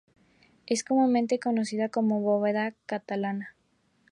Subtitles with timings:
[0.65, 3.55] Es comúnmente conocida como bóveda catalana.